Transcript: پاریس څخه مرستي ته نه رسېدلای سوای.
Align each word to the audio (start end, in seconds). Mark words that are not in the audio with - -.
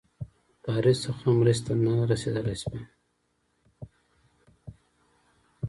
پاریس 0.63 0.97
څخه 1.05 1.25
مرستي 1.39 1.63
ته 1.65 1.73
نه 1.83 1.93
رسېدلای 2.11 2.57
سوای. 2.63 2.83